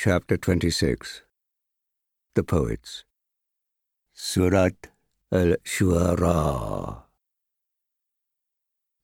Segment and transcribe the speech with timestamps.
[0.00, 1.22] Chapter 26
[2.36, 3.02] The Poets
[4.12, 4.86] Surat
[5.32, 7.02] al Shuara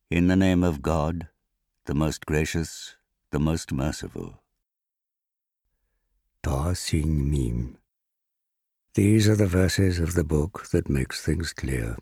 [0.08, 1.26] In the name of God,
[1.86, 2.94] the most gracious,
[3.32, 4.40] the most merciful.
[6.44, 7.76] Ta Sin Mim.
[8.94, 11.96] These are the verses of the book that makes things clear.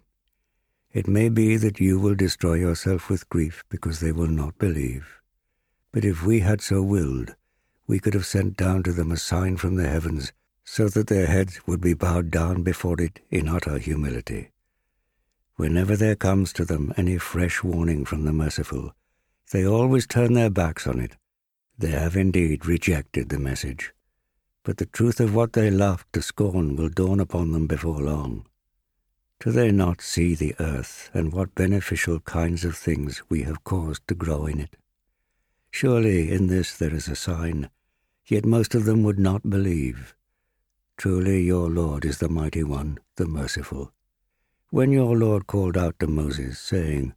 [0.93, 5.23] It may be that you will destroy yourself with grief because they will not believe.
[5.93, 7.37] But if we had so willed,
[7.87, 10.33] we could have sent down to them a sign from the heavens,
[10.65, 14.51] so that their heads would be bowed down before it in utter humility.
[15.57, 18.95] Whenever there comes to them any fresh warning from the merciful,
[19.51, 21.17] they always turn their backs on it.
[21.77, 23.93] They have indeed rejected the message.
[24.63, 28.47] But the truth of what they laughed to scorn will dawn upon them before long.
[29.41, 34.07] Do they not see the earth and what beneficial kinds of things we have caused
[34.07, 34.77] to grow in it?
[35.71, 37.69] Surely in this there is a sign,
[38.27, 40.15] yet most of them would not believe.
[40.97, 43.93] Truly your Lord is the mighty one, the merciful.
[44.71, 47.15] When your Lord called out to Moses, saying,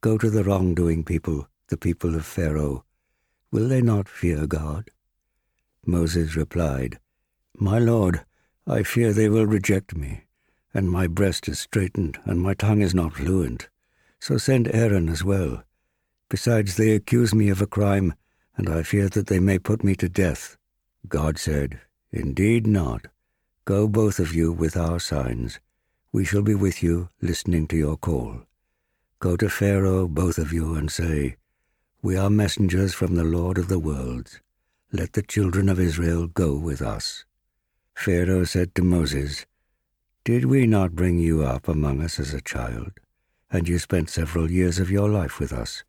[0.00, 2.84] Go to the wrongdoing people, the people of Pharaoh,
[3.50, 4.90] will they not fear God?
[5.84, 6.98] Moses replied,
[7.56, 8.24] My Lord,
[8.66, 10.24] I fear they will reject me,
[10.72, 13.68] and my breast is straitened, and my tongue is not fluent.
[14.20, 15.64] So send Aaron as well
[16.32, 18.14] Besides, they accuse me of a crime,
[18.56, 20.56] and I fear that they may put me to death.
[21.08, 21.80] God said,
[22.12, 23.06] Indeed not.
[23.64, 25.58] Go both of you with our signs.
[26.12, 28.42] We shall be with you, listening to your call.
[29.18, 31.36] Go to Pharaoh, both of you, and say,
[32.02, 34.40] We are messengers from the Lord of the worlds.
[34.92, 37.24] Let the children of Israel go with us.
[37.94, 39.46] Pharaoh said to Moses,
[40.24, 42.92] Did we not bring you up among us as a child?
[43.50, 45.84] And you spent several years of your life with us.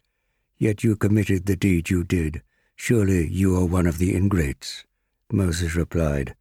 [0.58, 2.44] Yet you committed the deed you did.
[2.86, 4.84] Surely you are one of the ingrates.
[5.32, 6.36] Moses replied,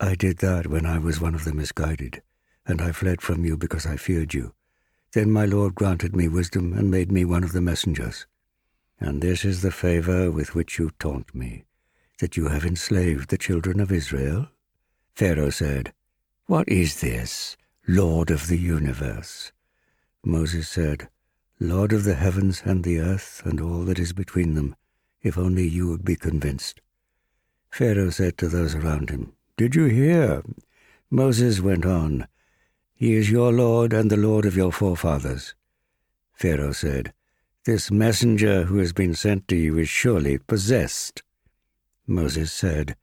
[0.00, 2.22] I did that when I was one of the misguided,
[2.66, 4.52] and I fled from you because I feared you.
[5.12, 8.26] Then my Lord granted me wisdom and made me one of the messengers.
[8.98, 11.66] And this is the favor with which you taunt me,
[12.18, 14.48] that you have enslaved the children of Israel?
[15.14, 15.92] Pharaoh said,
[16.46, 19.52] What is this, Lord of the universe?
[20.24, 21.08] Moses said,
[21.60, 24.74] Lord of the heavens and the earth and all that is between them,
[25.26, 26.80] if only you would be convinced.
[27.70, 30.42] Pharaoh said to those around him, Did you hear?
[31.10, 32.28] Moses went on,
[32.94, 35.54] He is your Lord and the Lord of your forefathers.
[36.32, 37.12] Pharaoh said,
[37.64, 41.22] This messenger who has been sent to you is surely possessed.
[42.06, 42.96] Moses said,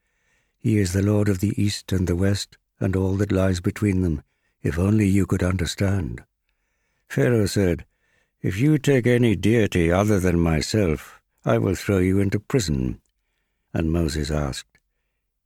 [0.58, 4.02] He is the Lord of the east and the west and all that lies between
[4.02, 4.24] them,
[4.62, 6.24] if only you could understand.
[7.08, 7.86] Pharaoh said,
[8.44, 13.02] if you take any deity other than myself, I will throw you into prison.
[13.74, 14.78] And Moses asked,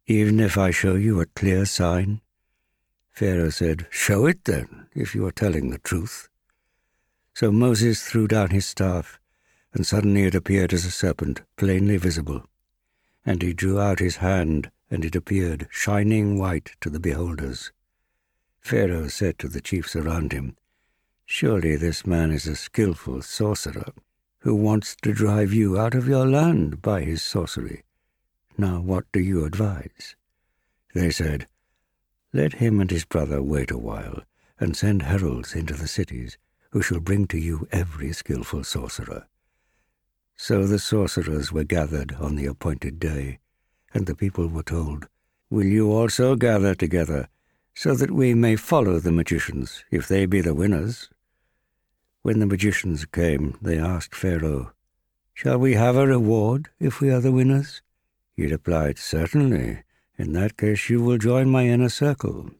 [0.06, 2.22] Even if I show you a clear sign?
[3.10, 6.30] Pharaoh said, Show it then, if you are telling the truth.
[7.34, 9.20] So Moses threw down his staff,
[9.74, 12.44] and suddenly it appeared as a serpent, plainly visible.
[13.26, 17.72] And he drew out his hand, and it appeared, shining white to the beholders.
[18.60, 20.58] Pharaoh said to the chiefs around him,
[21.26, 23.94] Surely this man is a skilful sorcerer
[24.48, 27.84] who wants to drive you out of your land by his sorcery.
[28.58, 30.16] Now what do you advise?
[30.96, 31.48] They said,
[32.32, 34.22] Let him and his brother wait a while,
[34.58, 36.38] and send heralds into the cities,
[36.72, 39.28] who shall bring to you every skilful sorcerer.
[40.38, 43.40] So the sorcerers were gathered on the appointed day,
[43.94, 45.10] and the people were told,
[45.50, 47.28] Will you also gather together,
[47.76, 51.10] so that we may follow the magicians, if they be the winners?
[52.28, 54.74] When the magicians came, they asked Pharaoh,
[55.34, 57.82] Shall we have a reward if we are the winners?
[58.36, 59.84] He replied, Certainly.
[60.18, 62.52] In that case, you will join my inner circle.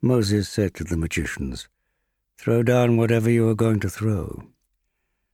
[0.00, 1.68] Moses said to the magicians,
[2.38, 4.44] Throw down whatever you are going to throw.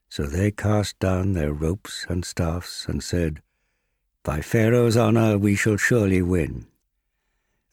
[0.09, 3.43] So they cast down their ropes and staffs and said,
[4.25, 6.67] By Pharaoh's honor we shall surely win.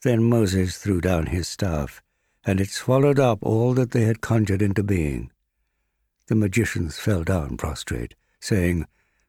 [0.02, 2.00] Then Moses threw down his staff,
[2.44, 5.32] and it swallowed up all that they had conjured into being.
[6.28, 8.86] The magicians fell down prostrate, saying,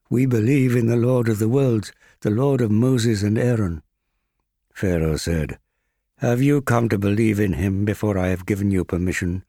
[0.09, 3.83] We believe in the Lord of the worlds, the Lord of Moses and Aaron.
[4.73, 5.59] Pharaoh said,
[6.17, 9.45] Have you come to believe in him before I have given you permission?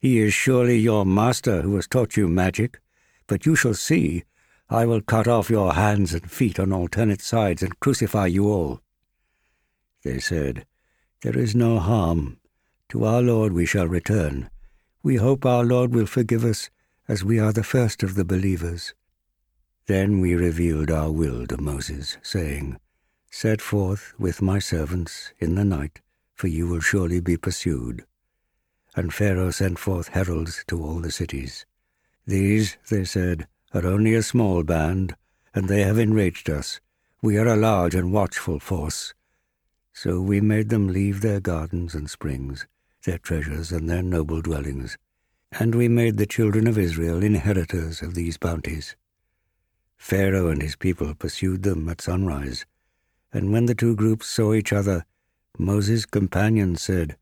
[0.00, 2.80] He is surely your master who has taught you magic,
[3.28, 4.24] but you shall see,
[4.68, 8.80] I will cut off your hands and feet on alternate sides and crucify you all.
[10.02, 10.66] They said,
[11.22, 12.38] There is no harm.
[12.88, 14.50] To our Lord we shall return.
[15.04, 16.68] We hope our Lord will forgive us
[17.10, 18.94] as we are the first of the believers.
[19.86, 22.78] Then we revealed our will to Moses, saying,
[23.32, 26.00] Set forth with my servants in the night,
[26.36, 28.04] for you will surely be pursued.
[28.94, 31.66] And Pharaoh sent forth heralds to all the cities.
[32.28, 35.16] These, they said, are only a small band,
[35.52, 36.80] and they have enraged us.
[37.22, 39.14] We are a large and watchful force.
[39.92, 42.68] So we made them leave their gardens and springs,
[43.04, 44.96] their treasures and their noble dwellings,
[45.58, 48.96] and we made the children of Israel inheritors of these bounties.
[49.96, 52.64] Pharaoh and his people pursued them at sunrise,
[53.32, 55.04] and when the two groups saw each other,
[55.58, 57.16] Moses' companions said,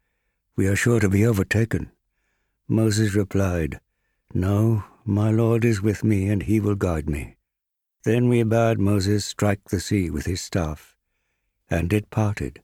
[0.57, 1.91] We are sure to be overtaken.
[2.69, 3.81] Moses replied,
[4.33, 7.37] No, my Lord is with me, and he will guide me.
[8.05, 10.95] Then we bade Moses strike the sea with his staff,
[11.69, 12.63] and it parted,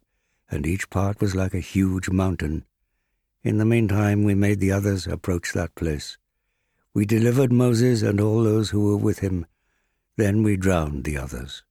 [0.50, 2.64] and each part was like a huge mountain.
[3.44, 6.16] In the meantime, we made the others approach that place.
[6.94, 9.44] We delivered Moses and all those who were with him.
[10.16, 11.62] Then we drowned the others.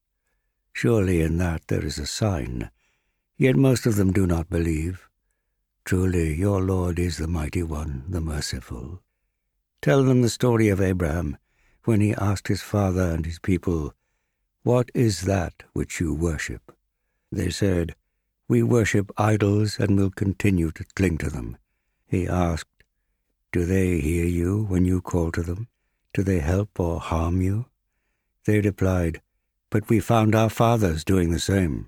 [0.71, 2.69] Surely in that there is a sign.
[3.37, 5.09] Yet most of them do not believe.
[5.83, 9.01] Truly, your Lord is the mighty one, the merciful.
[9.81, 11.37] Tell them the story of Abraham
[11.85, 13.95] when he asked his father and his people,
[14.61, 16.71] What is that which you worship?
[17.31, 17.95] They said,
[18.47, 21.57] We worship idols and will continue to cling to them.
[22.13, 22.83] He asked,
[23.51, 25.67] Do they hear you when you call to them?
[26.13, 27.65] Do they help or harm you?
[28.45, 29.19] They replied,
[29.71, 31.87] But we found our fathers doing the same.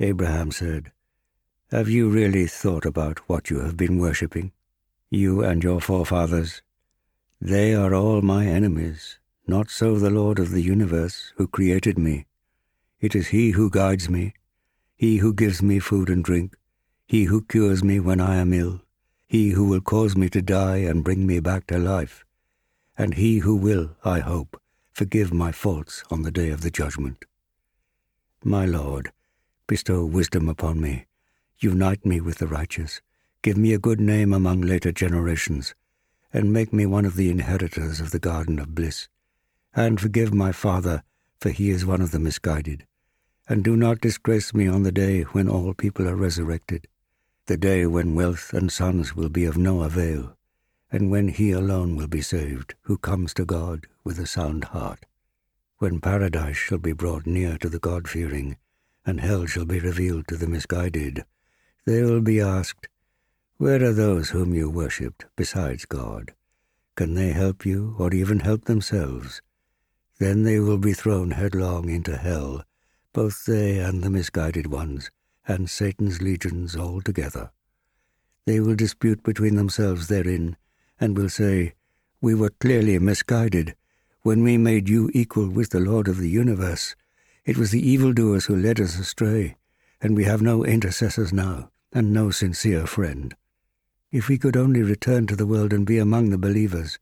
[0.00, 0.90] Abraham said,
[1.70, 4.50] Have you really thought about what you have been worshipping,
[5.10, 6.60] you and your forefathers?
[7.40, 12.26] They are all my enemies, not so the Lord of the universe, who created me.
[13.00, 14.34] It is He who guides me,
[14.96, 16.56] He who gives me food and drink,
[17.06, 18.80] He who cures me when I am ill,
[19.30, 22.24] He who will cause me to die and bring me back to life,
[22.98, 24.60] and He who will, I hope,
[24.92, 27.24] forgive my faults on the day of the judgment.
[28.42, 29.12] My Lord,
[29.68, 31.06] bestow wisdom upon me,
[31.60, 33.02] unite me with the righteous,
[33.40, 35.76] give me a good name among later generations,
[36.32, 39.06] and make me one of the inheritors of the garden of bliss.
[39.72, 41.04] And forgive my father,
[41.38, 42.84] for he is one of the misguided.
[43.48, 46.88] And do not disgrace me on the day when all people are resurrected,
[47.50, 50.36] the day when wealth and sons will be of no avail,
[50.92, 55.04] and when he alone will be saved, who comes to God with a sound heart.
[55.78, 58.56] When paradise shall be brought near to the God fearing,
[59.04, 61.24] and hell shall be revealed to the misguided,
[61.86, 62.86] they will be asked,
[63.56, 66.32] where are those whom you worshipped besides God?
[66.94, 69.42] Can they help you or even help themselves?
[70.20, 72.62] Then they will be thrown headlong into hell,
[73.12, 75.10] both they and the misguided ones,
[75.50, 77.50] and Satan's legions all together.
[78.46, 80.56] They will dispute between themselves therein,
[81.00, 81.74] and will say,
[82.20, 83.74] We were clearly misguided.
[84.22, 86.94] When we made you equal with the Lord of the universe,
[87.44, 89.56] it was the evildoers who led us astray,
[90.00, 93.34] and we have no intercessors now, and no sincere friend.
[94.12, 96.98] If we could only return to the world and be among the believers.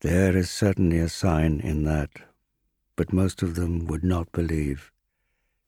[0.00, 2.10] There is certainly a sign in that,
[2.94, 4.92] but most of them would not believe.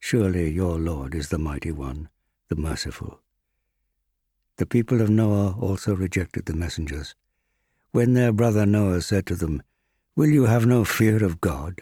[0.06, 2.08] Surely your Lord is the mighty one,
[2.46, 3.18] the merciful.
[4.56, 7.16] The people of Noah also rejected the messengers.
[7.90, 9.64] When their brother Noah said to them,
[10.14, 11.80] Will you have no fear of God?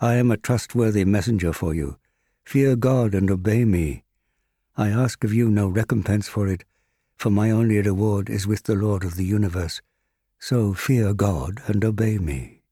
[0.00, 1.98] I am a trustworthy messenger for you.
[2.46, 4.02] Fear God and obey me.
[4.74, 6.64] I ask of you no recompense for it,
[7.18, 9.82] for my only reward is with the Lord of the universe.
[10.38, 12.62] So fear God and obey me.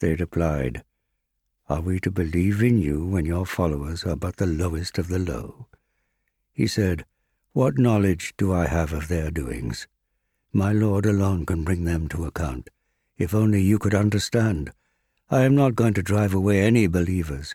[0.00, 0.82] They replied,
[1.66, 5.18] Are we to believe in you when your followers are but the lowest of the
[5.18, 5.66] low?
[6.52, 7.06] He said,
[7.52, 9.88] What knowledge do I have of their doings?
[10.52, 12.68] My Lord alone can bring them to account.
[13.16, 14.72] If only you could understand.
[15.30, 17.54] I am not going to drive away any believers.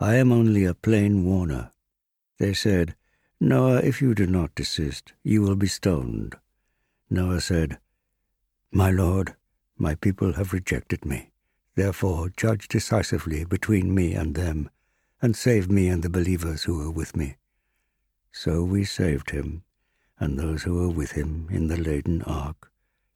[0.00, 1.70] I am only a plain warner.
[2.38, 2.96] They said,
[3.40, 6.34] Noah, if you do not desist, you will be stoned.
[7.08, 7.78] Noah said,
[8.72, 9.36] My Lord,
[9.78, 11.30] my people have rejected me.
[11.74, 14.70] Therefore, judge decisively between me and them,
[15.20, 17.36] and save me and the believers who are with me.
[18.30, 19.64] So we saved him,
[20.18, 22.70] and those who were with him in the laden ark,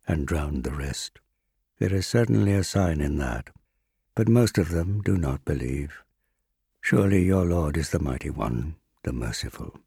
[0.07, 1.21] and drowned the rest.
[1.79, 3.51] There is certainly a sign in that,
[4.15, 6.03] but most of them do not believe.
[6.81, 9.79] Surely your Lord is the mighty one, the merciful.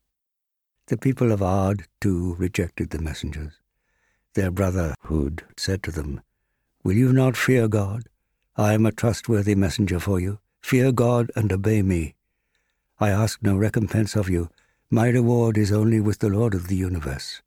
[0.87, 3.53] The people of Ad, too, rejected the messengers.
[4.33, 6.21] Their brother Hud said to them,
[6.83, 8.03] Will you not fear God?
[8.61, 10.37] I am a trustworthy messenger for you.
[10.61, 12.13] Fear God and obey me.
[12.99, 14.51] I ask no recompense of you.
[14.91, 17.41] My reward is only with the Lord of the universe.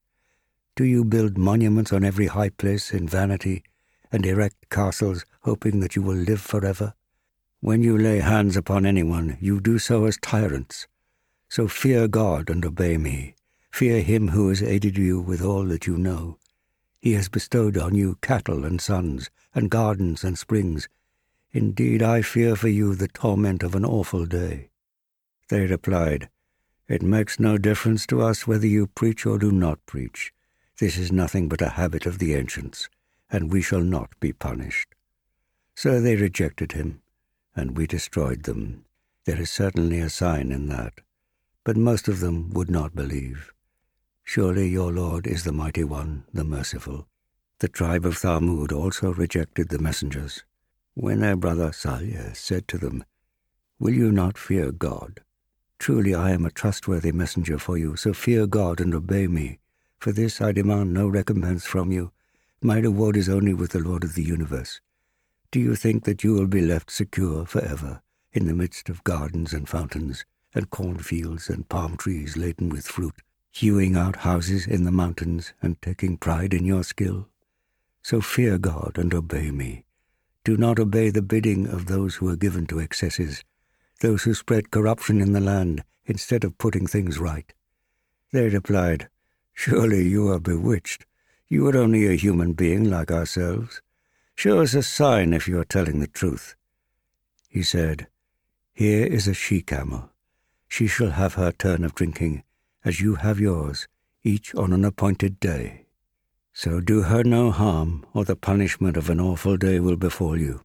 [0.74, 3.62] Do you build monuments on every high place in vanity,
[4.10, 6.94] and erect castles hoping that you will live forever?
[7.60, 10.88] When you lay hands upon anyone, you do so as tyrants.
[11.48, 13.36] So fear God and obey me.
[13.70, 16.38] Fear him who has aided you with all that you know.
[16.98, 20.88] He has bestowed on you cattle and sons, and gardens and springs.
[21.54, 24.70] Indeed, I fear for you the torment of an awful day.
[25.50, 26.28] They replied,
[26.88, 30.32] It makes no difference to us whether you preach or do not preach.
[30.80, 32.88] This is nothing but a habit of the ancients,
[33.30, 34.96] and we shall not be punished.
[35.76, 37.02] So they rejected him,
[37.54, 38.84] and we destroyed them.
[39.24, 40.94] There is certainly a sign in that.
[41.62, 43.52] But most of them would not believe.
[44.24, 47.06] Surely your Lord is the mighty one, the merciful.
[47.60, 50.42] The tribe of Thamud also rejected the messengers.
[50.96, 53.04] When their brother Salih said to them,
[53.80, 55.20] Will you not fear God?
[55.80, 59.58] Truly I am a trustworthy messenger for you, so fear God and obey me.
[59.98, 62.12] For this I demand no recompense from you.
[62.62, 64.80] My reward is only with the Lord of the universe.
[65.50, 68.00] Do you think that you will be left secure forever
[68.32, 70.24] in the midst of gardens and fountains,
[70.54, 73.16] and cornfields and palm trees laden with fruit,
[73.50, 77.28] hewing out houses in the mountains and taking pride in your skill?
[78.02, 79.84] So fear God and obey me.
[80.44, 83.42] Do not obey the bidding of those who are given to excesses,
[84.00, 87.50] those who spread corruption in the land instead of putting things right.
[88.30, 89.08] They replied,
[89.54, 91.06] Surely you are bewitched.
[91.48, 93.80] You are only a human being like ourselves.
[94.34, 96.56] Show us a sign if you are telling the truth.
[97.48, 98.08] He said,
[98.74, 100.10] Here is a she camel.
[100.68, 102.42] She shall have her turn of drinking,
[102.84, 103.86] as you have yours,
[104.24, 105.83] each on an appointed day.
[106.56, 110.62] So do her no harm, or the punishment of an awful day will befall you.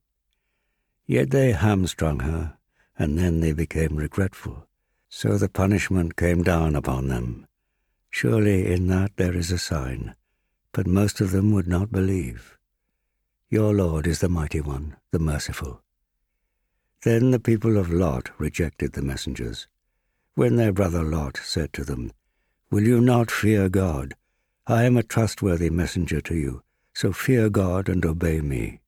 [1.07, 2.57] Yet they hamstrung her,
[2.95, 4.67] and then they became regretful.
[5.09, 7.47] So the punishment came down upon them.
[8.11, 10.13] Surely in that there is a sign,
[10.73, 12.55] but most of them would not believe.
[13.49, 15.81] Your Lord is the mighty one, the merciful.
[17.01, 19.67] Then the people of Lot rejected the messengers.
[20.35, 22.11] When their brother Lot said to them,
[22.69, 24.13] Will you not fear God?
[24.69, 28.79] I am a trustworthy messenger to you, so fear God and obey me.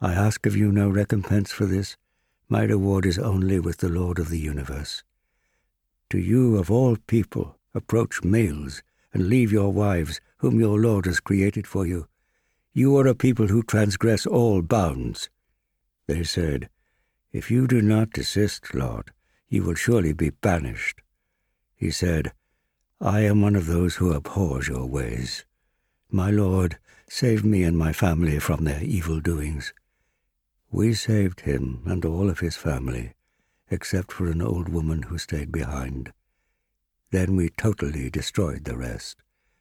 [0.00, 1.96] I ask of you no recompense for this.
[2.48, 5.04] My reward is only with the Lord of the universe.
[6.10, 11.20] To you of all people approach males and leave your wives, whom your Lord has
[11.20, 12.08] created for you
[12.76, 15.30] you are a people who transgress all bounds.
[16.08, 16.68] They said,
[17.32, 19.12] If you do not desist, Lot,
[19.48, 21.00] you will surely be banished.
[21.74, 22.34] He said,
[23.00, 25.44] I am one of those who abhors your ways.
[26.10, 29.72] My Lord, save me and my family from their evil doings.
[30.70, 33.14] We saved him and all of his family,
[33.70, 36.12] except for an old woman who stayed behind.
[37.10, 39.18] Then we totally destroyed the rest,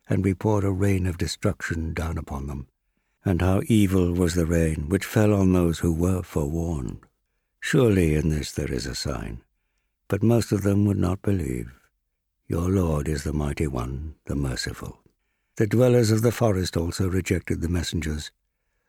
[0.10, 2.68] and we poured a rain of destruction down upon them
[3.26, 7.00] and how evil was the rain which fell on those who were forewarned.
[7.60, 9.42] Surely in this there is a sign.
[10.08, 11.72] But most of them would not believe.
[12.48, 15.00] Your Lord is the mighty one, the merciful.
[15.56, 18.32] The dwellers of the forest also rejected the messengers.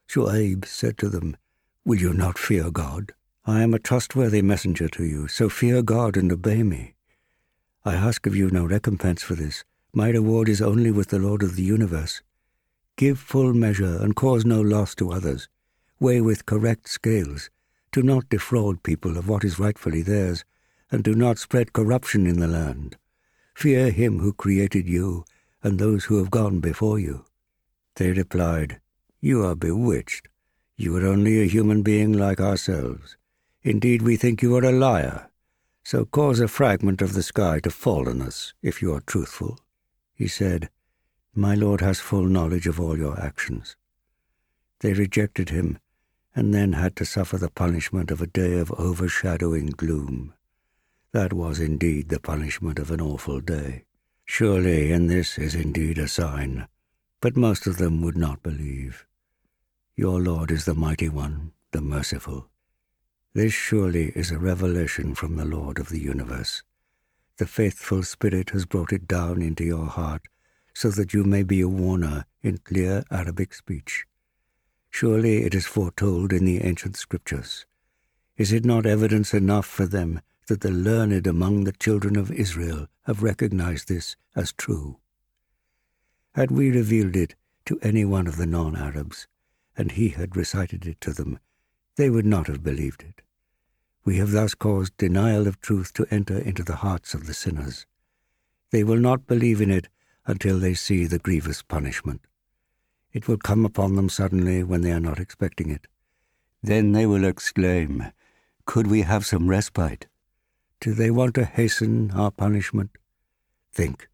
[0.07, 1.39] Shu'aib said to them,
[1.83, 3.15] Will you not fear God?
[3.47, 6.97] I am a trustworthy messenger to you, so fear God and obey me.
[7.83, 9.65] I ask of you no recompense for this.
[9.95, 12.21] My reward is only with the Lord of the universe.
[12.97, 15.49] Give full measure and cause no loss to others.
[15.99, 17.49] Weigh with correct scales.
[17.91, 20.45] Do not defraud people of what is rightfully theirs,
[20.91, 22.99] and do not spread corruption in the land.
[23.57, 25.25] Fear him who created you
[25.63, 27.25] and those who have gone before you.
[27.95, 28.81] They replied,
[29.21, 30.29] You are bewitched.
[30.77, 33.17] You are only a human being like ourselves.
[33.63, 35.31] Indeed, we think you are a liar.
[35.85, 39.59] So cause a fragment of the sky to fall on us, if you are truthful.
[40.15, 40.69] He said,
[41.39, 43.77] my Lord has full knowledge of all your actions.
[44.81, 45.79] They rejected him,
[46.35, 50.33] and then had to suffer the punishment of a day of overshadowing gloom.
[51.17, 53.87] That was indeed the punishment of an awful day.
[54.27, 56.69] Surely and this is indeed a sign,
[57.23, 59.07] but most of them would not believe.
[59.97, 62.51] Your Lord is the mighty one, the merciful.
[63.33, 66.63] This surely is a revelation from the Lord of the universe.
[67.39, 70.29] The faithful Spirit has brought it down into your heart
[70.75, 74.05] so that you may be a warner in clear Arabic speech.
[74.91, 77.65] Surely it is foretold in the ancient scriptures.
[78.37, 82.87] Is it not evidence enough for them that the learned among the children of Israel
[83.05, 84.99] have recognized this as true?
[86.35, 87.35] Had we revealed it
[87.67, 89.27] to any one of the non Arabs,
[89.77, 91.39] and he had recited it to them,
[91.97, 93.23] they would not have believed it.
[94.05, 97.87] We have thus caused denial of truth to enter into the hearts of the sinners.
[98.71, 99.89] They will not believe in it
[100.27, 102.21] until they see the grievous punishment.
[103.13, 105.87] It will come upon them suddenly when they are not expecting it.
[106.63, 108.13] Then they will exclaim,
[108.65, 110.07] could we have some respite?
[110.87, 112.91] Do they want to hasten our punishment?
[113.73, 114.09] Think,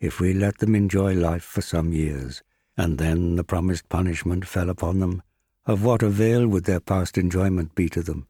[0.00, 2.42] if we let them enjoy life for some years,
[2.76, 5.22] and then the promised punishment fell upon them,
[5.66, 8.26] of what avail would their past enjoyment be to them?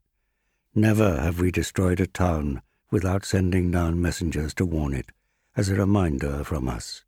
[0.74, 2.60] Never have we destroyed a town
[2.90, 5.10] without sending down messengers to warn it,
[5.56, 7.06] as a reminder from us.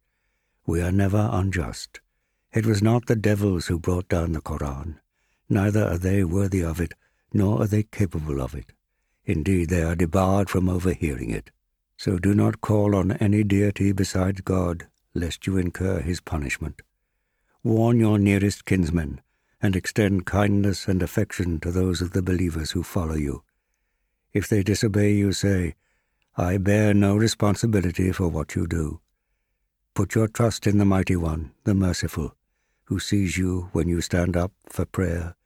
[0.64, 2.00] We are never unjust.
[2.50, 5.00] It was not the devils who brought down the Koran.
[5.50, 6.94] Neither are they worthy of it,
[7.30, 8.72] nor are they capable of it.
[9.24, 11.50] Indeed, they are debarred from overhearing it.
[11.96, 16.82] So do not call on any deity besides God, lest you incur his punishment.
[17.62, 19.20] Warn your nearest kinsmen,
[19.60, 23.44] and extend kindness and affection to those of the believers who follow you.
[24.32, 25.76] If they disobey you, say,
[26.36, 29.00] I bear no responsibility for what you do.
[29.94, 32.34] Put your trust in the Mighty One, the Merciful,
[32.84, 35.36] who sees you when you stand up for prayer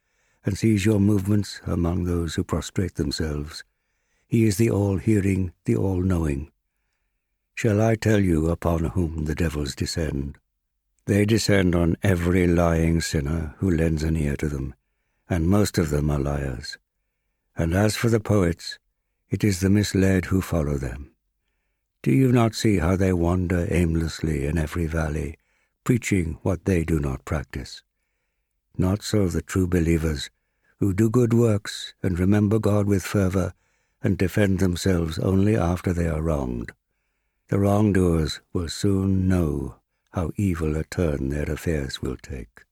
[0.45, 3.65] and sees your movements among those who prostrate themselves.
[4.27, 6.51] He is the all-hearing, the all-knowing.
[7.55, 10.37] Shall I tell you upon whom the devils descend?
[11.05, 14.75] They descend on every lying sinner who lends an ear to them,
[15.29, 16.77] and most of them are liars.
[17.55, 18.77] And as for the poets,
[19.29, 21.11] it is the misled who follow them.
[22.03, 25.37] Do you not see how they wander aimlessly in every valley,
[25.85, 27.81] preaching what they do not practice?
[28.77, 30.29] Not so the true believers,
[30.79, 33.53] who do good works and remember God with fervor
[34.03, 36.71] and defend themselves only after they are wronged.
[37.49, 39.77] The wrongdoers will soon know
[40.11, 42.63] how evil a turn their affairs will take.